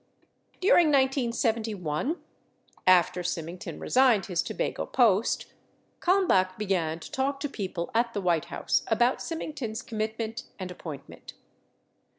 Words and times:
During 0.61 0.87
1971, 0.87 2.17
after 2.87 3.21
Symington 3.21 3.79
resigned 3.79 4.25
his 4.25 4.41
Tobago 4.41 4.87
post, 4.87 5.45
Kalmbach 5.99 6.57
began 6.57 6.99
to 6.99 7.11
talk 7.11 7.39
to 7.41 7.47
people 7.47 7.91
at 7.93 8.15
the 8.15 8.21
White 8.21 8.45
House 8.45 8.81
about 8.87 9.21
Symington's 9.21 9.83
commit 9.83 10.17
ment 10.17 10.45
and 10.57 10.71
appointment. 10.71 11.33